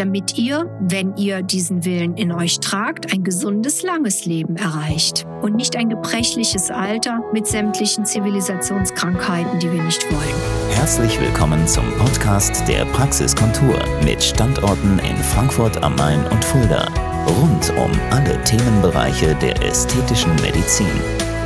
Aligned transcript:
damit 0.00 0.38
ihr, 0.38 0.64
wenn 0.80 1.14
ihr 1.16 1.42
diesen 1.42 1.84
Willen 1.84 2.16
in 2.16 2.32
euch 2.32 2.58
tragt, 2.60 3.12
ein 3.12 3.22
gesundes, 3.22 3.82
langes 3.82 4.24
Leben 4.24 4.56
erreicht 4.56 5.26
und 5.42 5.54
nicht 5.56 5.76
ein 5.76 5.90
gebrechliches 5.90 6.70
Alter 6.70 7.22
mit 7.34 7.46
sämtlichen 7.46 8.06
Zivilisationskrankheiten, 8.06 9.58
die 9.58 9.70
wir 9.70 9.82
nicht 9.82 10.10
wollen. 10.10 10.70
Herzlich 10.70 11.20
willkommen 11.20 11.68
zum 11.68 11.84
Podcast 11.98 12.66
der 12.66 12.86
Praxiskontur 12.86 13.78
mit 14.02 14.22
Standorten 14.22 14.98
in 15.00 15.16
Frankfurt 15.18 15.82
am 15.82 15.96
Main 15.96 16.26
und 16.28 16.42
Fulda. 16.46 16.88
Rund 17.26 17.70
um 17.76 17.90
alle 18.10 18.42
Themenbereiche 18.44 19.34
der 19.34 19.62
ästhetischen 19.62 20.34
Medizin. 20.36 20.86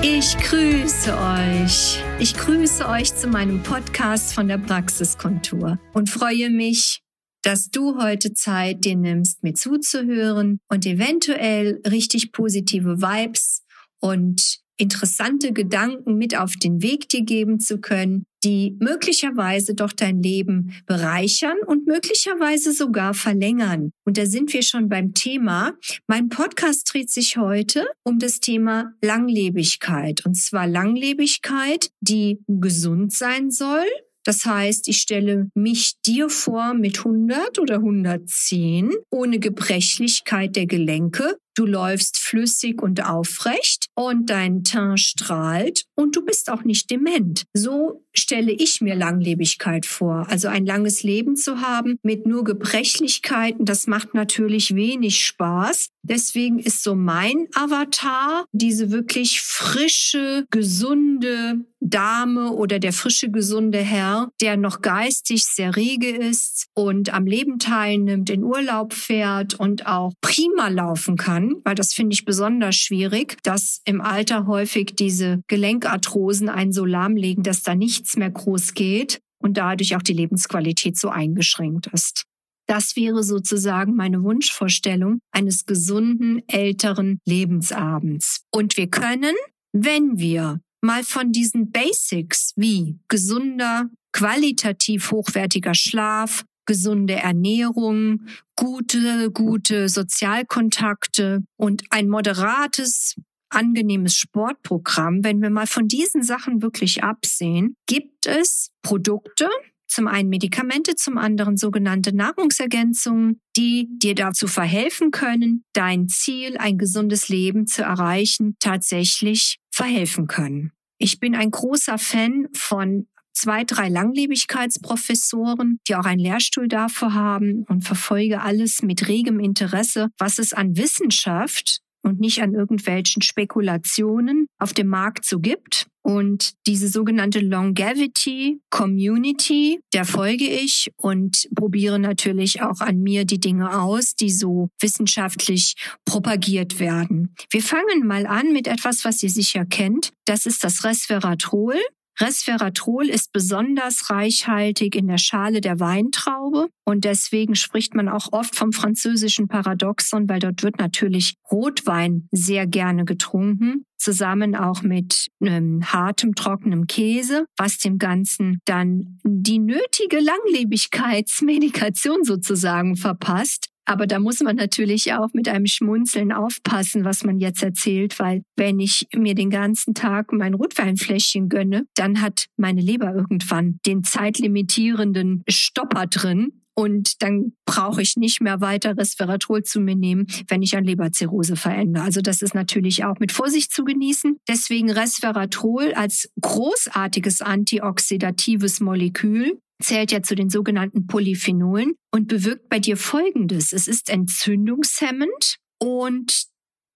Ich 0.01 0.39
grüße 0.39 1.13
euch. 1.13 2.05
Ich 2.21 2.37
grüße 2.37 2.89
euch 2.89 3.13
zu 3.17 3.27
meinem 3.27 3.65
Podcast 3.65 4.33
von 4.33 4.47
der 4.47 4.59
Praxiskontur 4.59 5.79
und 5.93 6.09
freue 6.09 6.51
mich, 6.51 7.04
dass 7.45 7.71
du 7.71 8.03
heute 8.03 8.33
Zeit 8.33 8.85
dir 8.85 8.97
nimmst, 8.97 9.43
mir 9.43 9.55
zuzuhören 9.55 10.59
und 10.69 10.87
eventuell 10.87 11.81
richtig 11.87 12.33
positive 12.33 13.03
Vibes 13.03 13.63
und 14.01 14.65
interessante 14.77 15.53
Gedanken 15.53 16.17
mit 16.17 16.37
auf 16.37 16.57
den 16.57 16.83
Weg 16.83 17.09
dir 17.09 17.23
geben 17.23 17.61
zu 17.61 17.79
können, 17.79 18.25
die 18.43 18.77
möglicherweise 18.81 19.75
doch 19.75 19.93
dein 19.93 20.23
Leben 20.23 20.75
bereichern 20.87 21.57
und 21.67 21.87
möglicherweise 21.87 22.73
sogar 22.73 23.15
verlängern. 23.15 23.91
Und 24.05 24.19
da 24.19 24.27
sind 24.27 24.53
wir 24.53 24.63
schon 24.63 24.89
beim 24.89 25.15
Thema. 25.15 25.75
Mein 26.07 26.29
Podcast 26.29 26.93
dreht 26.93 27.11
sich 27.11 27.37
heute 27.37 27.87
um 28.05 28.19
das 28.19 28.41
Thema 28.41 28.93
Langlebigkeit. 29.01 30.27
Und 30.27 30.35
zwar 30.35 30.67
Langlebigkeit, 30.67 31.91
die 32.01 32.41
gesund 32.49 33.13
sein 33.13 33.51
soll, 33.51 33.87
das 34.25 34.45
heißt, 34.45 34.89
ich 34.89 34.99
stelle 34.99 35.51
mich 35.55 35.95
dir 36.07 36.29
vor 36.29 36.75
mit 36.75 36.99
100 36.99 37.59
oder 37.59 37.77
110 37.77 38.91
ohne 39.11 39.39
Gebrechlichkeit 39.39 40.57
der 40.57 40.67
Gelenke. 40.67 41.37
Du 41.55 41.67
läufst 41.67 42.19
flüssig 42.19 42.83
und 42.83 43.05
aufrecht 43.05 43.87
und 43.95 44.31
dein 44.31 44.65
Teint 44.65 45.01
strahlt 45.01 45.85
und 45.95 46.17
du 46.17 46.25
bist 46.25 46.51
auch 46.51 46.65
nicht 46.65 46.91
dement. 46.91 47.45
So 47.53 48.05
stelle 48.13 48.53
ich 48.53 48.81
mir 48.81 48.95
Langlebigkeit 48.95 49.87
vor. 49.87 50.27
Also 50.31 50.49
ein 50.49 50.67
langes 50.67 51.03
Leben 51.03 51.37
zu 51.37 51.61
haben 51.61 51.99
mit 52.03 52.27
nur 52.27 52.45
Gebrechlichkeiten, 52.45 53.65
das 53.65 53.87
macht 53.87 54.15
natürlich 54.15 54.75
wenig 54.75 55.25
Spaß. 55.25 55.89
Deswegen 56.03 56.59
ist 56.59 56.83
so 56.83 56.95
mein 56.95 57.49
Avatar 57.55 58.45
diese 58.53 58.91
wirklich 58.91 59.41
frische, 59.41 60.47
gesunde 60.51 61.65
Dame 61.81 62.53
oder 62.53 62.79
der 62.79 62.93
frische, 62.93 63.31
gesunde 63.31 63.79
Herr, 63.79 64.31
der 64.41 64.57
noch 64.57 64.81
geistig 64.81 65.45
sehr 65.45 65.77
rege 65.77 66.11
ist 66.11 66.67
und 66.75 67.13
am 67.13 67.27
Leben 67.27 67.59
teilnimmt, 67.59 68.31
in 68.31 68.43
Urlaub 68.43 68.93
fährt 68.93 69.55
und 69.55 69.87
auch 69.87 70.13
prima 70.21 70.69
laufen 70.69 71.17
kann, 71.17 71.44
weil 71.65 71.75
das 71.75 71.93
finde 71.93 72.15
ich 72.15 72.25
besonders 72.25 72.77
schwierig, 72.77 73.43
dass 73.43 73.81
im 73.85 74.01
Alter 74.01 74.47
häufig 74.47 74.95
diese 74.97 75.43
Gelenkarthrosen 75.49 76.49
einen 76.49 76.73
so 76.73 76.85
lahmlegen, 76.85 77.43
dass 77.43 77.63
da 77.63 77.75
nichts 77.75 78.17
mehr 78.17 78.31
groß 78.31 78.75
geht 78.75 79.21
und 79.43 79.57
dadurch 79.57 79.97
auch 79.97 80.03
die 80.03 80.13
Lebensqualität 80.13 80.99
so 80.99 81.09
eingeschränkt 81.09 81.89
ist. 81.89 82.25
Das 82.67 82.97
wäre 82.97 83.23
sozusagen 83.23 83.95
meine 83.95 84.23
Wunschvorstellung 84.23 85.19
eines 85.33 85.67
gesunden, 85.67 86.43
älteren 86.49 87.19
Lebensabends. 87.27 88.43
Und 88.51 88.77
wir 88.77 88.89
können, 88.89 89.35
wenn 89.73 90.19
wir 90.19 90.61
mal 90.81 91.05
von 91.05 91.33
diesen 91.33 91.71
Basics 91.71 92.53
wie 92.57 92.99
gesunder, 93.09 93.91
qualitativ 94.13 95.11
hochwertiger 95.11 95.75
Schlaf, 95.75 96.45
gesunde 96.67 97.15
Ernährung, 97.15 98.27
gute, 98.57 99.31
gute 99.31 99.89
Sozialkontakte 99.89 101.41
und 101.57 101.83
ein 101.91 102.09
moderates 102.09 103.17
angenehmes 103.51 104.17
Sportprogramm, 104.17 105.23
wenn 105.23 105.41
wir 105.41 105.51
mal 105.51 105.67
von 105.67 105.87
diesen 105.87 106.23
Sachen 106.23 106.63
wirklich 106.63 107.05
absehen, 107.05 107.77
gibt 107.87 108.27
es 108.27 108.71
Produkte, 108.83 109.49
zum 109.87 110.09
einen 110.09 110.29
Medikamente, 110.29 110.97
zum 110.97 111.19
anderen 111.19 111.57
sogenannte 111.57 112.15
Nahrungsergänzungen, 112.15 113.41
die 113.57 113.89
dir 113.91 114.17
dazu 114.17 114.49
verhelfen 114.49 115.13
können, 115.13 115.65
dein 115.73 116.09
Ziel, 116.09 116.57
ein 116.57 116.79
gesundes 116.79 117.29
Leben 117.29 117.69
zu 117.69 117.83
erreichen, 117.83 118.57
tatsächlich 118.59 119.59
verhelfen 119.71 120.27
können. 120.27 120.73
Ich 120.99 121.21
bin 121.21 121.37
ein 121.37 121.51
großer 121.51 121.99
Fan 121.99 122.49
von 122.53 123.07
zwei, 123.35 123.65
drei 123.65 123.89
Langlebigkeitsprofessoren, 123.89 125.79
die 125.89 125.97
auch 125.97 126.05
einen 126.07 126.21
Lehrstuhl 126.21 126.69
dafür 126.69 127.15
haben 127.15 127.65
und 127.69 127.85
verfolge 127.85 128.41
alles 128.41 128.83
mit 128.83 129.09
regem 129.09 129.41
Interesse, 129.41 130.09
was 130.19 130.39
es 130.39 130.53
an 130.53 130.77
Wissenschaft 130.77 131.81
und 132.05 132.21
nicht 132.21 132.43
an 132.43 132.53
irgendwelchen 132.53 133.23
Spekulationen 133.23 134.47
auf 134.59 134.73
dem 134.75 134.89
Markt 134.89 135.25
so 135.25 135.41
gibt. 135.41 135.87
Und 136.03 136.53
diese 136.67 136.89
sogenannte 136.89 137.41
Longevity 137.41 138.61
Community, 138.69 139.81
der 139.95 140.05
folge 140.05 140.45
ich 140.45 140.91
und 140.97 141.49
probiere 141.57 141.99
natürlich 141.99 142.61
auch 142.61 142.81
an 142.81 143.01
mir 143.01 143.25
die 143.25 143.41
Dinge 143.41 143.81
aus, 143.81 144.15
die 144.15 144.31
so 144.31 144.69
wissenschaftlich 144.81 145.77
propagiert 146.05 146.79
werden. 146.79 147.35
Wir 147.51 147.63
fangen 147.63 148.07
mal 148.07 148.27
an 148.27 148.53
mit 148.53 148.69
etwas, 148.69 149.07
was 149.07 149.23
ihr 149.23 149.31
sicher 149.31 149.65
kennt. 149.65 150.11
Das 150.27 150.45
ist 150.45 150.63
das 150.63 150.85
Resveratrol. 150.85 151.81
Resveratrol 152.21 153.09
ist 153.09 153.33
besonders 153.33 154.11
reichhaltig 154.11 154.95
in 154.95 155.09
der 155.09 155.19
Schale 155.19 155.61
der 155.61 155.81
Weintraube 155.81 156.69
und 156.85 157.05
deswegen 157.05 157.57
spricht 157.57 157.95
man 157.95 158.09
auch 158.09 158.33
oft 158.33 158.55
vom 158.55 158.73
französischen 158.73 159.49
Paradoxon, 159.49 160.29
weil 160.29 160.39
dort 160.39 160.63
wird 160.63 160.79
natürlich 160.79 161.35
Rotwein 161.51 162.29
sehr 162.31 162.67
gerne 162.67 163.05
getrunken, 163.05 163.85
zusammen 163.97 164.55
auch 164.55 164.83
mit 164.83 165.29
ähm, 165.41 165.81
hartem, 165.85 166.35
trockenem 166.35 166.87
Käse, 166.87 167.47
was 167.57 167.79
dem 167.79 167.99
Ganzen 167.99 168.61
dann 168.65 169.19
die 169.25 169.59
nötige 169.59 170.21
Langlebigkeitsmedikation 170.21 172.23
sozusagen 172.23 172.97
verpasst. 172.97 173.71
Aber 173.85 174.07
da 174.07 174.19
muss 174.19 174.41
man 174.41 174.57
natürlich 174.57 175.13
auch 175.13 175.29
mit 175.33 175.49
einem 175.49 175.67
Schmunzeln 175.67 176.33
aufpassen, 176.33 177.05
was 177.05 177.25
man 177.25 177.39
jetzt 177.39 177.63
erzählt, 177.63 178.19
weil 178.19 178.43
wenn 178.57 178.81
ich 178.81 179.07
mir 179.15 179.35
den 179.35 179.51
ganzen 179.51 179.95
Tag 179.95 180.33
mein 180.33 180.55
Rotweinfläschchen 180.55 181.49
gönne, 181.49 181.87
dann 181.95 182.21
hat 182.21 182.47
meine 182.57 182.81
Leber 182.81 183.15
irgendwann 183.15 183.81
den 183.87 184.05
zeitlimitierenden 184.05 185.45
Stopper 185.49 186.07
drin. 186.07 186.61
Und 186.77 187.23
dann 187.23 187.53
brauche 187.67 188.03
ich 188.03 188.17
nicht 188.17 188.41
mehr 188.41 188.61
weiter 188.61 188.97
Resveratrol 188.99 189.63
zu 189.63 189.79
mir 189.79 189.95
nehmen, 189.95 190.27
wenn 190.49 190.61
ich 190.61 190.77
an 190.77 190.83
Leberzirrhose 190.83 191.55
verändere. 191.55 192.03
Also 192.03 192.21
das 192.21 192.43
ist 192.43 192.55
natürlich 192.55 193.05
auch 193.05 193.21
mit 193.21 193.31
Vorsicht 193.31 193.73
zu 193.73 193.85
genießen. 193.85 194.39
Deswegen 194.49 194.91
Resveratrol 194.91 195.95
als 195.95 196.29
großartiges 196.41 197.43
antioxidatives 197.43 198.81
Molekül 198.81 199.61
zählt 199.83 200.13
ja 200.13 200.23
zu 200.23 200.35
den 200.35 200.51
sogenannten 200.51 201.07
Polyphenolen 201.07 201.95
und 202.13 202.29
bewirkt 202.29 202.69
bei 202.69 202.79
dir 202.79 202.97
Folgendes. 202.97 203.73
Es 203.73 203.89
ist 203.89 204.09
entzündungshemmend 204.09 205.57
und 205.79 206.47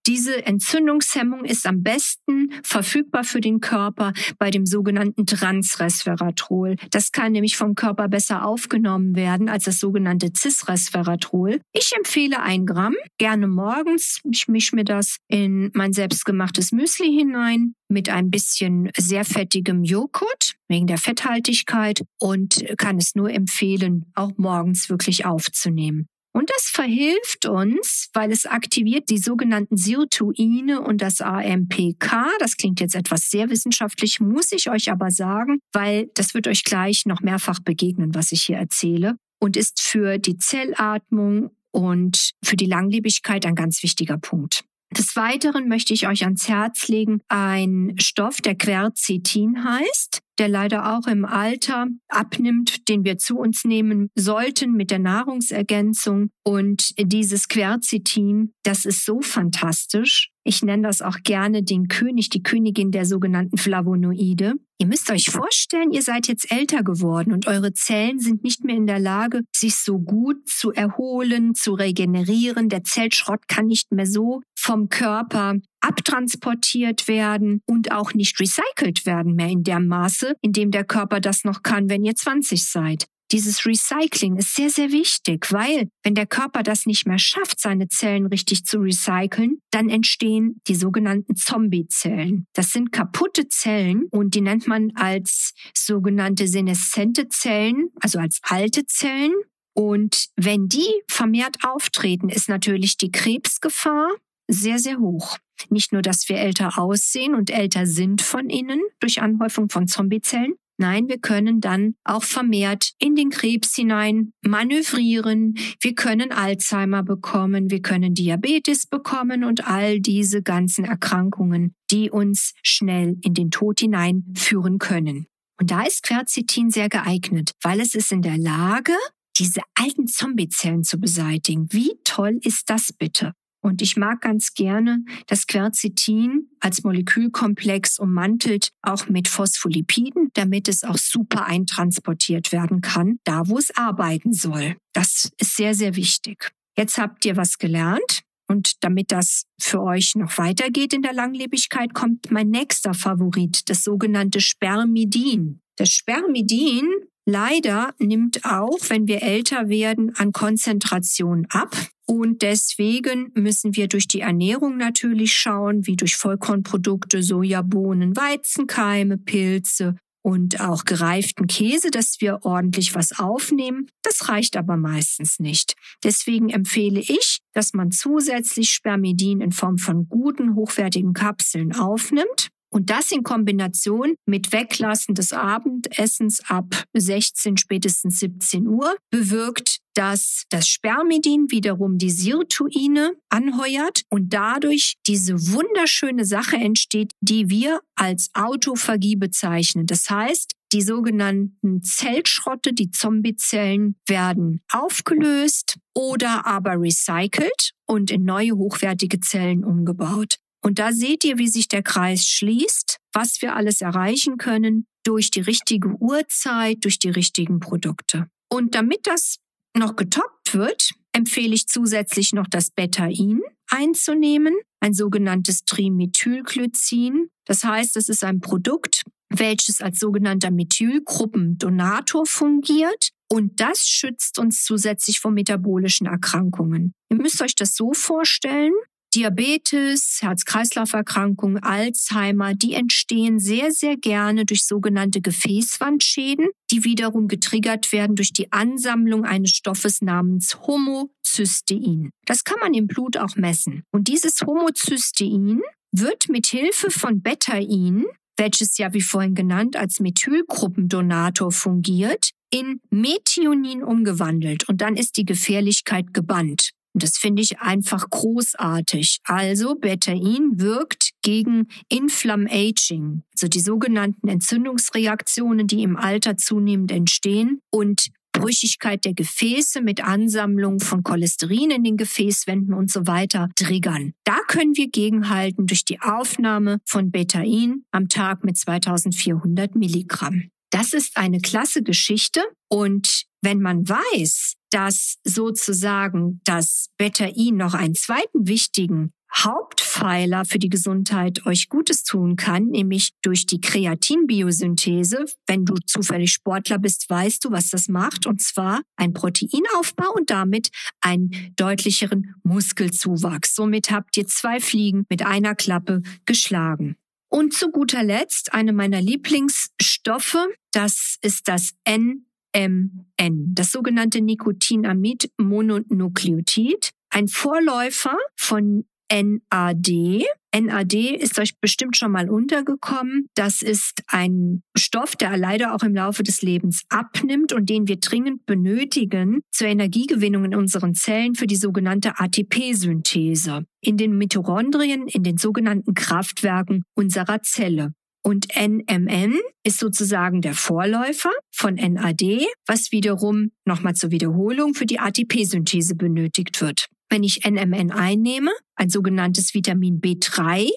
diese 0.09 0.47
Entzündungshemmung 0.47 1.45
ist 1.45 1.67
am 1.67 1.83
besten 1.83 2.51
verfügbar 2.63 3.25
für 3.25 3.43
den 3.43 3.61
Körper 3.61 4.15
bei 4.39 4.51
dem 4.51 4.65
sogenannten 4.65 5.27
Transresveratrol. 5.27 6.77
Das 6.91 7.13
kann 7.13 7.33
nämlich 7.33 7.59
vom 7.59 7.75
Körper 7.75 8.09
besser 8.09 8.47
aufgenommen 8.47 9.17
werden 9.17 9.51
als 9.51 9.65
das 9.65 9.79
sogenannte 9.79 10.33
Cisresveratrol. 10.33 11.61
Ich 11.75 11.93
empfehle 11.95 12.41
ein 12.41 12.65
Gramm, 12.65 12.95
gerne 13.19 13.49
morgens. 13.49 14.23
Ich 14.33 14.49
mische 14.49 14.77
mir 14.77 14.85
das 14.85 15.19
in 15.29 15.71
mein 15.75 15.93
selbstgemachtes 15.93 16.73
Müsli 16.73 17.13
hinein 17.13 17.75
mit 17.91 18.09
ein 18.09 18.31
bisschen 18.31 18.91
sehr 18.97 19.27
fettigem 19.27 19.85
Joghurt 19.85 20.58
wegen 20.69 20.87
der 20.87 20.99
Fetthaltigkeit 20.99 22.03
und 22.19 22.65
kann 22.77 22.99
es 22.99 23.15
nur 23.15 23.31
empfehlen, 23.31 24.11
auch 24.15 24.33
morgens 24.37 24.89
wirklich 24.89 25.25
aufzunehmen. 25.25 26.07
Und 26.33 26.51
das 26.51 26.67
verhilft 26.67 27.47
uns, 27.47 28.11
weil 28.13 28.31
es 28.31 28.47
aktiviert 28.47 29.11
die 29.11 29.19
sogenannten 29.19 29.77
Sirtuine 29.77 30.81
und 30.81 31.03
das 31.03 31.21
AMPK. 31.21 32.29
Das 32.39 32.57
klingt 32.57 32.81
jetzt 32.81 32.95
etwas 32.95 33.31
sehr 33.31 33.51
wissenschaftlich, 33.51 34.21
muss 34.21 34.53
ich 34.53 34.71
euch 34.71 34.91
aber 34.91 35.11
sagen, 35.11 35.59
weil 35.73 36.11
das 36.15 36.35
wird 36.35 36.47
euch 36.47 36.63
gleich 36.63 37.07
noch 37.07 37.23
mehrfach 37.23 37.59
begegnen, 37.61 38.15
was 38.15 38.31
ich 38.31 38.43
hier 38.43 38.59
erzähle 38.59 39.17
und 39.41 39.57
ist 39.57 39.81
für 39.81 40.19
die 40.19 40.37
Zellatmung 40.37 41.51
und 41.71 42.33
für 42.45 42.57
die 42.57 42.67
Langlebigkeit 42.67 43.45
ein 43.47 43.55
ganz 43.55 43.83
wichtiger 43.83 44.19
Punkt. 44.19 44.65
Des 44.97 45.17
Weiteren 45.17 45.69
möchte 45.69 45.93
ich 45.93 46.09
euch 46.09 46.25
ans 46.25 46.49
Herz 46.49 46.89
legen 46.89 47.21
ein 47.29 47.95
Stoff, 47.99 48.41
der 48.41 48.55
Quercetin 48.55 49.65
heißt 49.65 50.23
der 50.39 50.49
leider 50.49 50.97
auch 50.97 51.07
im 51.07 51.25
Alter 51.25 51.87
abnimmt, 52.09 52.89
den 52.89 53.05
wir 53.05 53.19
zu 53.19 53.39
uns 53.39 53.65
nehmen 53.65 54.11
sollten 54.15 54.73
mit 54.73 54.91
der 54.91 55.01
Nahrungsergänzung. 55.01 56.31
Und 56.45 56.95
dieses 56.99 57.49
Quercetin, 57.49 58.53
das 58.63 58.85
ist 58.85 59.05
so 59.05 59.21
fantastisch. 59.21 60.31
Ich 60.45 60.63
nenne 60.63 60.85
das 60.85 61.03
auch 61.03 61.19
gerne 61.25 61.63
den 61.63 61.89
König, 61.89 62.31
die 62.31 62.43
Königin 62.43 62.91
der 62.91 63.05
sogenannten 63.05 63.59
Flavonoide. 63.59 64.55
Ihr 64.81 64.87
müsst 64.87 65.11
euch 65.11 65.29
vorstellen, 65.29 65.91
ihr 65.91 66.03
seid 66.03 66.29
jetzt 66.29 66.51
älter 66.51 66.83
geworden 66.85 67.33
und 67.33 67.49
eure 67.49 67.75
Zellen 67.75 68.21
sind 68.21 68.45
nicht 68.45 68.65
mehr 68.65 68.77
in 68.77 68.87
der 68.87 69.01
Lage, 69.01 69.43
sich 69.55 69.75
so 69.75 69.99
gut 69.99 70.49
zu 70.49 70.73
erholen, 70.73 71.55
zu 71.55 71.75
regenerieren. 71.75 72.69
Der 72.69 72.85
Zellschrott 72.85 73.49
kann 73.49 73.67
nicht 73.67 73.93
mehr 73.93 74.07
so 74.07 74.41
vom 74.69 74.91
Körper 74.91 75.55
abtransportiert 75.81 77.09
werden 77.09 77.63
und 77.65 77.91
auch 77.91 78.13
nicht 78.13 78.39
recycelt 78.39 79.07
werden 79.07 79.35
mehr 79.35 79.49
in 79.49 79.63
der 79.63 79.81
Maße, 79.81 80.35
in 80.43 80.53
dem 80.53 80.71
der 80.71 80.85
Körper 80.85 81.21
das 81.21 81.45
noch 81.45 81.63
kann, 81.63 81.89
wenn 81.89 82.05
ihr 82.05 82.15
20 82.15 82.63
seid. 82.63 83.07
Dieses 83.33 83.65
Recycling 83.65 84.37
ist 84.37 84.55
sehr, 84.55 84.69
sehr 84.69 84.93
wichtig, 84.93 85.51
weil 85.53 85.89
wenn 86.03 86.15
der 86.15 86.27
Körper 86.27 86.63
das 86.63 86.85
nicht 86.85 87.07
mehr 87.07 87.19
schafft, 87.19 87.61
seine 87.61 87.89
Zellen 87.89 88.27
richtig 88.27 88.67
zu 88.67 88.79
recyceln, 88.81 89.59
dann 89.71 89.89
entstehen 89.89 90.61
die 90.67 90.75
sogenannten 90.75 91.35
Zombie-Zellen. 91.35 92.45
Das 92.53 92.71
sind 92.71 92.93
kaputte 92.93 93.49
Zellen 93.49 94.05
und 94.11 94.35
die 94.35 94.43
nennt 94.43 94.67
man 94.67 94.93
als 94.97 95.55
sogenannte 95.75 96.47
seneszente 96.47 97.29
Zellen, 97.29 97.89
also 98.01 98.19
als 98.19 98.41
alte 98.43 98.85
Zellen. 98.85 99.33
Und 99.73 100.27
wenn 100.37 100.69
die 100.69 100.93
vermehrt 101.09 101.57
auftreten, 101.63 102.29
ist 102.29 102.51
natürlich 102.51 102.99
die 102.99 103.13
Krebsgefahr 103.13 104.09
sehr, 104.49 104.79
sehr 104.79 104.99
hoch. 104.99 105.39
Nicht 105.71 105.93
nur, 105.93 106.03
dass 106.03 106.29
wir 106.29 106.39
älter 106.39 106.79
aussehen 106.79 107.35
und 107.35 107.51
älter 107.51 107.87
sind 107.87 108.23
von 108.23 108.49
innen 108.49 108.81
durch 109.01 109.21
Anhäufung 109.21 109.69
von 109.69 109.87
Zombiezellen. 109.87 110.55
Nein, 110.81 111.09
wir 111.09 111.19
können 111.19 111.61
dann 111.61 111.97
auch 112.05 112.23
vermehrt 112.23 112.93
in 113.01 113.17
den 113.17 113.31
Krebs 113.31 113.75
hinein 113.75 114.33
manövrieren. 114.43 115.59
Wir 115.81 115.97
können 115.97 116.31
Alzheimer 116.31 117.03
bekommen, 117.03 117.69
wir 117.71 117.83
können 117.83 118.15
Diabetes 118.15 118.87
bekommen 118.87 119.43
und 119.43 119.67
all 119.67 119.99
diese 119.99 120.41
ganzen 120.41 120.85
Erkrankungen, 120.85 121.75
die 121.91 122.11
uns 122.11 122.55
schnell 122.63 123.17
in 123.23 123.35
den 123.35 123.51
Tod 123.51 123.81
hineinführen 123.81 124.79
können. 124.79 125.27
Und 125.61 125.73
da 125.73 125.83
ist 125.83 126.05
Quercetin 126.05 126.71
sehr 126.71 126.89
geeignet, 126.89 127.51
weil 127.61 127.81
es 127.81 127.97
ist 127.97 128.13
in 128.13 128.23
der 128.23 128.39
Lage, 128.39 128.95
diese 129.37 129.63
alten 129.75 130.07
Zombiezellen 130.07 130.85
zu 130.85 130.99
beseitigen. 130.99 131.73
Wie 131.73 131.99
toll 132.05 132.39
ist 132.43 132.71
das 132.71 132.93
bitte? 132.93 133.33
Und 133.61 133.83
ich 133.83 133.97
mag 133.97 134.21
ganz 134.21 134.55
gerne 134.55 135.05
das 135.27 135.47
Quercetin 135.47 136.49
als 136.61 136.85
Molekülkomplex 136.85 137.99
ummantelt 137.99 138.71
auch 138.83 139.09
mit 139.09 139.29
Phospholipiden, 139.29 140.31
damit 140.35 140.69
es 140.69 140.85
auch 140.85 140.99
super 140.99 141.47
eintransportiert 141.47 142.53
werden 142.53 142.81
kann, 142.81 143.19
da 143.25 143.49
wo 143.49 143.59
es 143.59 143.77
arbeiten 143.77 144.33
soll. 144.33 144.77
Das 144.93 145.31
ist 145.39 145.57
sehr, 145.57 145.75
sehr 145.75 145.97
wichtig. 145.97 146.51
Jetzt 146.77 146.99
habt 146.99 147.25
ihr 147.25 147.37
was 147.37 147.59
gelernt. 147.59 148.23
Und 148.51 148.83
damit 148.83 149.13
das 149.13 149.45
für 149.61 149.83
euch 149.83 150.15
noch 150.15 150.39
weitergeht 150.39 150.95
in 150.95 151.03
der 151.03 151.13
Langlebigkeit, 151.13 151.93
kommt 151.93 152.31
mein 152.31 152.49
nächster 152.49 152.95
Favorit, 152.95 153.69
das 153.69 153.85
sogenannte 153.85 154.41
Spermidin. 154.41 155.61
Das 155.77 155.91
Spermidin 155.91 156.89
leider 157.27 157.95
nimmt 157.99 158.47
auch, 158.47 158.79
wenn 158.89 159.07
wir 159.07 159.23
älter 159.23 159.69
werden, 159.69 160.17
an 160.17 160.33
Konzentration 160.33 161.47
ab. 161.51 161.77
Und 162.11 162.41
deswegen 162.41 163.31
müssen 163.35 163.77
wir 163.77 163.87
durch 163.87 164.09
die 164.09 164.21
Ernährung 164.21 164.79
natürlich 164.79 165.35
schauen, 165.35 165.87
wie 165.87 165.95
durch 165.95 166.17
Vollkornprodukte, 166.17 167.23
Sojabohnen, 167.23 168.17
Weizenkeime, 168.17 169.19
Pilze 169.19 169.95
und 170.23 170.59
auch 170.59 170.85
gereiften 170.87 171.47
Käse, 171.47 171.91
dass 171.91 172.21
wir 172.21 172.41
ordentlich 172.45 172.95
was 172.95 173.19
aufnehmen. 173.19 173.91
Das 174.03 174.31
reicht 174.31 174.57
aber 174.57 174.79
meistens 174.79 175.39
nicht. 175.39 175.75
Deswegen 176.03 176.49
empfehle 176.49 177.01
ich, 177.01 177.41
dass 177.53 177.75
man 177.75 177.91
zusätzlich 177.91 178.71
Spermidin 178.71 179.43
in 179.43 179.53
Form 179.53 179.77
von 179.77 180.09
guten, 180.09 180.55
hochwertigen 180.55 181.13
Kapseln 181.13 181.75
aufnimmt. 181.75 182.49
Und 182.71 182.91
das 182.91 183.11
in 183.13 183.23
Kombination 183.23 184.15
mit 184.27 184.53
Weglassen 184.53 185.15
des 185.15 185.33
Abendessens 185.33 186.43
ab 186.49 186.85
16, 186.95 187.57
spätestens 187.57 188.21
17 188.21 188.67
Uhr 188.67 188.97
bewirkt, 189.11 189.79
dass 189.95 190.45
das 190.51 190.69
Spermidin 190.69 191.51
wiederum 191.51 191.99
die 191.99 192.11
Sirtuine 192.11 193.17
anheuert 193.31 194.03
und 194.11 194.33
dadurch 194.33 194.95
diese 195.07 195.35
wunderschöne 195.53 196.25
Sache 196.25 196.57
entsteht, 196.57 197.13
die 197.21 197.51
wir 197.51 197.81
als 197.97 198.31
Autophagie 198.35 199.17
bezeichnen. 199.17 199.87
Das 199.87 200.09
heißt, 200.09 200.53
die 200.73 200.83
sogenannten 200.83 201.83
Zellschrotte, 201.83 202.75
die 202.75 202.91
Zombiezellen, 202.91 203.97
werden 204.07 204.61
aufgelöst 204.71 205.79
oder 205.95 206.47
aber 206.47 206.81
recycelt 206.81 207.73
und 207.87 208.11
in 208.11 208.25
neue 208.25 208.53
hochwertige 208.53 209.19
Zellen 209.21 209.65
umgebaut. 209.65 210.39
Und 210.69 210.79
da 210.79 210.93
seht 210.93 211.25
ihr, 211.25 211.39
wie 211.39 211.49
sich 211.49 211.69
der 211.69 211.83
Kreis 211.83 212.27
schließt, 212.27 212.99
was 213.15 213.41
wir 213.41 213.57
alles 213.57 213.81
erreichen 213.81 214.37
können 214.37 214.85
durch 215.03 215.31
die 215.31 215.41
richtige 215.41 215.97
Uhrzeit, 215.99 216.85
durch 216.85 216.99
die 216.99 217.09
richtigen 217.09 217.59
Produkte. 217.59 218.27
Und 218.51 218.75
damit 218.75 219.07
das 219.07 219.39
noch 219.75 219.97
getoppt 219.97 220.53
wird, 220.53 220.91
empfehle 221.13 221.55
ich 221.55 221.69
zusätzlich 221.69 222.35
noch 222.35 222.47
das 222.51 222.71
Betain 222.71 223.41
einzunehmen, 223.71 224.55
ein 224.81 224.93
sogenanntes 224.93 225.65
Trimethylglycin. 225.65 227.31
Das 227.47 227.65
heißt, 227.65 227.97
es 227.97 228.11
ist 228.11 228.23
ein 228.23 228.43
Produkt, 228.43 229.05
welches 229.31 229.81
als 229.81 229.99
sogenannter 229.99 230.51
Methylgruppendonator 230.51 232.27
fungiert 232.27 233.09
und 233.31 233.59
das 233.59 233.87
schützt 233.87 234.39
uns 234.39 234.65
zusätzlich 234.65 235.21
vor 235.21 235.31
metabolischen 235.31 236.07
Erkrankungen. 236.07 236.93
Ihr 237.11 237.17
müsst 237.17 237.41
euch 237.41 237.55
das 237.55 237.75
so 237.75 237.95
vorstellen, 237.95 238.75
Diabetes, 239.15 240.19
Herz-Kreislauf-Erkrankungen, 240.21 241.63
Alzheimer, 241.63 242.55
die 242.55 242.75
entstehen 242.75 243.39
sehr, 243.39 243.71
sehr 243.73 243.97
gerne 243.97 244.45
durch 244.45 244.65
sogenannte 244.65 245.21
Gefäßwandschäden, 245.21 246.49
die 246.71 246.85
wiederum 246.85 247.27
getriggert 247.27 247.93
werden 247.93 248.17
durch 248.17 248.33
die 248.33 248.53
Ansammlung 248.53 249.25
eines 249.25 249.51
Stoffes 249.51 250.03
namens 250.03 250.59
Homozystein. 250.67 252.11
Das 252.27 252.45
kann 252.45 252.59
man 252.61 252.75
im 252.75 252.87
Blut 252.87 253.17
auch 253.17 253.37
messen. 253.37 253.83
Und 253.91 254.09
dieses 254.09 254.43
Homozystein 254.47 255.63
wird 255.91 256.29
mit 256.29 256.47
Hilfe 256.47 256.91
von 256.91 257.23
Betain, 257.23 258.05
welches 258.37 258.79
ja 258.79 258.93
wie 258.93 259.01
vorhin 259.01 259.35
genannt 259.35 259.77
als 259.77 260.01
Methylgruppendonator 260.01 261.51
fungiert, 261.51 262.31
in 262.51 262.81
Methionin 262.91 263.83
umgewandelt 263.83 264.69
und 264.69 264.81
dann 264.81 264.97
ist 264.97 265.17
die 265.17 265.25
Gefährlichkeit 265.25 266.15
gebannt. 266.15 266.71
Und 266.95 267.03
das 267.03 267.19
finde 267.19 267.43
ich 267.43 267.61
einfach 267.61 268.09
großartig. 268.11 269.21
Also 269.25 269.75
Betain 269.75 270.59
wirkt 270.59 271.11
gegen 271.23 271.69
Inflammaging, 271.89 273.23
also 273.35 273.49
die 273.49 273.61
sogenannten 273.61 274.29
Entzündungsreaktionen, 274.29 275.67
die 275.67 275.83
im 275.83 275.97
Alter 275.97 276.37
zunehmend 276.37 276.91
entstehen 276.91 277.61
und 277.71 278.09
Brüchigkeit 278.33 279.05
der 279.05 279.15
Gefäße 279.15 279.81
mit 279.81 280.03
Ansammlung 280.05 280.81
von 280.81 281.03
Cholesterin 281.03 281.71
in 281.71 281.83
den 281.83 281.97
Gefäßwänden 281.97 282.73
und 282.73 282.91
so 282.91 283.07
weiter 283.07 283.49
triggern. 283.57 284.13
Da 284.25 284.39
können 284.47 284.77
wir 284.77 284.89
gegenhalten 284.89 285.67
durch 285.67 285.85
die 285.85 286.01
Aufnahme 286.01 286.79
von 286.85 287.11
Betain 287.11 287.85
am 287.91 288.09
Tag 288.09 288.45
mit 288.45 288.57
2400 288.57 289.75
Milligramm. 289.75 290.51
Das 290.71 290.93
ist 290.93 291.17
eine 291.17 291.41
klasse 291.41 291.83
Geschichte 291.83 292.43
und 292.69 293.25
wenn 293.43 293.61
man 293.61 293.89
weiß, 293.89 294.55
dass 294.71 295.17
sozusagen 295.25 296.41
das 296.45 296.91
Betain 296.99 297.57
noch 297.57 297.75
einen 297.75 297.95
zweiten 297.95 298.47
wichtigen 298.47 299.13
Hauptpfeiler 299.35 300.45
für 300.45 300.59
die 300.59 300.71
Gesundheit 300.71 301.45
euch 301.47 301.69
Gutes 301.69 302.03
tun 302.03 302.37
kann, 302.37 302.67
nämlich 302.67 303.11
durch 303.23 303.47
die 303.47 303.61
Kreatinbiosynthese. 303.61 305.27
Wenn 305.47 305.65
du 305.65 305.75
zufällig 305.87 306.33
Sportler 306.33 306.79
bist, 306.79 307.09
weißt 307.09 307.45
du, 307.45 307.51
was 307.51 307.69
das 307.71 307.89
macht, 307.89 308.27
und 308.27 308.43
zwar 308.43 308.81
ein 308.97 309.13
Proteinaufbau 309.13 310.13
und 310.15 310.31
damit 310.31 310.71
einen 311.01 311.53
deutlicheren 311.57 312.35
Muskelzuwachs. 312.43 313.55
Somit 313.55 313.91
habt 313.91 314.17
ihr 314.17 314.27
zwei 314.27 314.61
Fliegen 314.61 315.05
mit 315.09 315.25
einer 315.25 315.55
Klappe 315.55 316.03
geschlagen. 316.25 316.97
Und 317.31 317.53
zu 317.53 317.71
guter 317.71 318.03
Letzt 318.03 318.55
eine 318.55 318.73
meiner 318.73 319.03
Lieblingsstoffe, 319.03 320.39
das 320.73 321.19
ist 321.21 321.47
das 321.49 321.75
N 321.85 322.25
NMN, 322.59 323.55
das 323.55 323.71
sogenannte 323.71 324.21
Nicotinamid-Mononukleotid, 324.21 326.91
ein 327.11 327.29
Vorläufer 327.29 328.19
von 328.35 328.85
NAD. 329.11 330.25
NAD 330.55 330.95
ist 330.95 331.39
euch 331.39 331.59
bestimmt 331.61 331.97
schon 331.97 332.13
mal 332.13 332.29
untergekommen. 332.29 333.27
Das 333.35 333.63
ist 333.63 334.03
ein 334.09 334.63
Stoff, 334.77 335.17
der 335.17 335.37
leider 335.37 335.75
auch 335.75 335.83
im 335.83 335.95
Laufe 335.95 336.23
des 336.23 336.43
Lebens 336.43 336.85
abnimmt 336.89 337.53
und 337.53 337.69
den 337.69 337.87
wir 337.87 337.97
dringend 337.97 338.47
benötigen 338.47 339.43
zur 339.51 339.69
Energiegewinnung 339.69 340.47
in 340.47 340.55
unseren 340.55 340.95
Zellen 340.95 341.35
für 341.35 341.47
die 341.47 341.57
sogenannte 341.57 342.19
ATP-Synthese 342.19 343.65
in 343.81 343.97
den 343.97 344.17
Mitochondrien, 344.17 345.07
in 345.07 345.23
den 345.23 345.39
sogenannten 345.39 345.95
Kraftwerken 345.95 346.83
unserer 346.95 347.43
Zelle. 347.43 347.93
Und 348.29 348.49
NMN 348.55 349.41
ist 349.65 349.79
sozusagen 349.79 350.43
der 350.43 350.53
Vorläufer 350.53 351.31
von 351.51 351.77
NAD, 351.77 352.47
was 352.67 352.93
wiederum 352.93 353.53
nochmal 353.65 353.95
zur 353.95 354.11
Wiederholung 354.11 354.75
für 354.75 354.85
die 354.85 354.99
ATP-Synthese 354.99 355.95
benötigt 355.95 356.61
wird. 356.61 356.89
Wenn 357.09 357.23
ich 357.23 357.47
NMN 357.47 357.91
einnehme, 357.91 358.51
ein 358.75 358.91
sogenanntes 358.91 359.55
Vitamin 359.55 360.03
B3, 360.03 360.69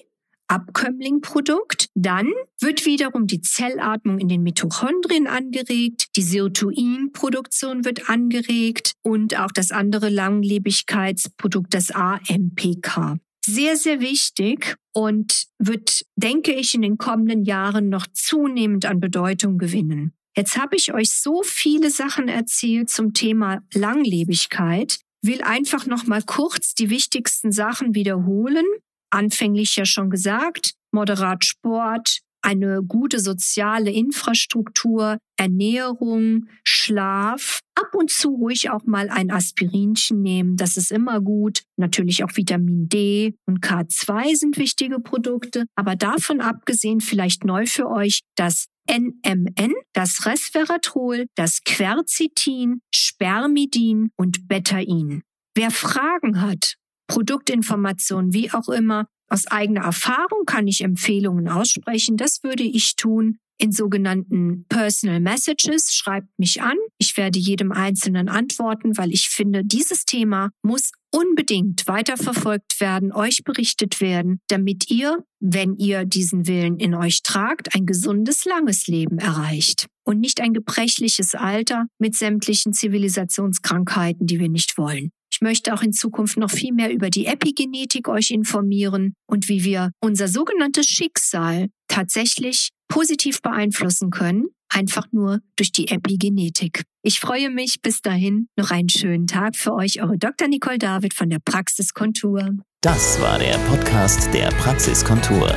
Abkömmlingprodukt, 0.46 1.90
dann 1.94 2.32
wird 2.58 2.86
wiederum 2.86 3.26
die 3.26 3.42
Zellatmung 3.42 4.18
in 4.18 4.28
den 4.28 4.42
Mitochondrien 4.42 5.26
angeregt, 5.26 6.06
die 6.16 6.22
Sirtuinproduktion 6.22 7.84
wird 7.84 8.08
angeregt 8.08 8.92
und 9.02 9.38
auch 9.38 9.52
das 9.52 9.72
andere 9.72 10.08
Langlebigkeitsprodukt, 10.08 11.74
das 11.74 11.90
AMPK. 11.90 13.18
Sehr, 13.44 13.76
sehr 13.76 14.00
wichtig 14.00 14.76
und 14.92 15.46
wird, 15.58 16.04
denke 16.16 16.52
ich, 16.52 16.74
in 16.74 16.82
den 16.82 16.98
kommenden 16.98 17.44
Jahren 17.44 17.88
noch 17.88 18.06
zunehmend 18.12 18.86
an 18.86 19.00
Bedeutung 19.00 19.58
gewinnen. 19.58 20.12
Jetzt 20.36 20.56
habe 20.56 20.76
ich 20.76 20.94
euch 20.94 21.10
so 21.10 21.42
viele 21.42 21.90
Sachen 21.90 22.28
erzählt 22.28 22.88
zum 22.88 23.12
Thema 23.12 23.62
Langlebigkeit 23.74 25.00
will 25.22 25.42
einfach 25.42 25.86
noch 25.86 26.06
mal 26.06 26.22
kurz 26.22 26.74
die 26.74 26.90
wichtigsten 26.90 27.52
Sachen 27.52 27.94
wiederholen. 27.94 28.66
Anfänglich 29.10 29.76
ja 29.76 29.84
schon 29.84 30.10
gesagt, 30.10 30.72
moderat 30.90 31.44
Sport, 31.44 32.18
eine 32.42 32.82
gute 32.82 33.20
soziale 33.20 33.92
Infrastruktur, 33.92 35.18
Ernährung, 35.36 36.48
Schlaf, 36.64 37.60
ab 37.74 37.94
und 37.94 38.10
zu 38.10 38.30
ruhig 38.30 38.70
auch 38.70 38.84
mal 38.84 39.08
ein 39.08 39.30
Aspirinchen 39.30 40.20
nehmen, 40.20 40.56
das 40.56 40.76
ist 40.76 40.92
immer 40.92 41.20
gut. 41.20 41.62
Natürlich 41.76 42.24
auch 42.24 42.36
Vitamin 42.36 42.88
D 42.88 43.34
und 43.46 43.64
K2 43.64 44.36
sind 44.36 44.56
wichtige 44.58 45.00
Produkte, 45.00 45.66
aber 45.74 45.96
davon 45.96 46.40
abgesehen 46.40 47.00
vielleicht 47.00 47.44
neu 47.44 47.66
für 47.66 47.88
euch 47.88 48.20
das 48.36 48.66
NMN, 48.90 49.74
das 49.92 50.26
Resveratrol, 50.26 51.26
das 51.36 51.60
Quercetin, 51.64 52.80
Spermidin 52.92 54.10
und 54.16 54.48
Betain. 54.48 55.22
Wer 55.54 55.70
Fragen 55.70 56.40
hat, 56.40 56.76
Produktinformationen, 57.06 58.32
wie 58.32 58.50
auch 58.52 58.68
immer, 58.68 59.06
aus 59.32 59.46
eigener 59.46 59.82
Erfahrung 59.82 60.44
kann 60.46 60.66
ich 60.66 60.82
Empfehlungen 60.82 61.48
aussprechen. 61.48 62.16
Das 62.16 62.42
würde 62.42 62.62
ich 62.62 62.96
tun 62.96 63.38
in 63.58 63.72
sogenannten 63.72 64.66
Personal 64.68 65.20
Messages. 65.20 65.94
Schreibt 65.94 66.28
mich 66.36 66.60
an. 66.62 66.76
Ich 66.98 67.16
werde 67.16 67.38
jedem 67.38 67.72
Einzelnen 67.72 68.28
antworten, 68.28 68.98
weil 68.98 69.12
ich 69.12 69.28
finde, 69.28 69.64
dieses 69.64 70.04
Thema 70.04 70.50
muss 70.62 70.90
unbedingt 71.10 71.86
weiterverfolgt 71.86 72.80
werden, 72.80 73.12
euch 73.12 73.44
berichtet 73.44 74.00
werden, 74.00 74.40
damit 74.48 74.90
ihr, 74.90 75.24
wenn 75.40 75.76
ihr 75.76 76.04
diesen 76.04 76.46
Willen 76.46 76.78
in 76.78 76.94
euch 76.94 77.22
tragt, 77.22 77.74
ein 77.74 77.86
gesundes, 77.86 78.44
langes 78.44 78.86
Leben 78.86 79.18
erreicht 79.18 79.86
und 80.04 80.20
nicht 80.20 80.40
ein 80.40 80.54
gebrechliches 80.54 81.34
Alter 81.34 81.86
mit 81.98 82.16
sämtlichen 82.16 82.72
Zivilisationskrankheiten, 82.72 84.26
die 84.26 84.40
wir 84.40 84.48
nicht 84.48 84.76
wollen. 84.76 85.12
Ich 85.32 85.40
möchte 85.40 85.72
auch 85.72 85.82
in 85.82 85.92
Zukunft 85.92 86.36
noch 86.36 86.50
viel 86.50 86.72
mehr 86.74 86.92
über 86.92 87.08
die 87.08 87.26
Epigenetik 87.26 88.06
euch 88.08 88.30
informieren 88.30 89.14
und 89.26 89.48
wie 89.48 89.64
wir 89.64 89.90
unser 90.00 90.28
sogenanntes 90.28 90.86
Schicksal 90.86 91.68
tatsächlich 91.88 92.68
positiv 92.88 93.40
beeinflussen 93.40 94.10
können, 94.10 94.48
einfach 94.68 95.06
nur 95.10 95.40
durch 95.56 95.72
die 95.72 95.88
Epigenetik. 95.88 96.82
Ich 97.02 97.18
freue 97.18 97.50
mich 97.50 97.80
bis 97.80 98.02
dahin. 98.02 98.48
Noch 98.56 98.70
einen 98.70 98.90
schönen 98.90 99.26
Tag 99.26 99.56
für 99.56 99.72
euch, 99.72 100.02
eure 100.02 100.18
Dr. 100.18 100.48
Nicole 100.48 100.78
David 100.78 101.14
von 101.14 101.30
der 101.30 101.38
Praxiskontur. 101.38 102.50
Das 102.82 103.20
war 103.20 103.38
der 103.38 103.56
Podcast 103.68 104.32
der 104.34 104.48
Praxiskontur. 104.50 105.56